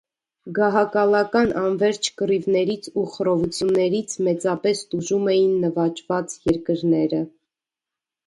Գահակալական 0.59 1.51
անվերջ 1.59 2.07
կռիվներից 2.21 2.87
ու 3.01 3.03
խռովություններից 3.17 4.15
մեծապես 4.29 4.81
տուժում 4.95 5.29
էին 5.35 5.51
նվաճված 5.65 6.35
երկրները։ 6.51 7.21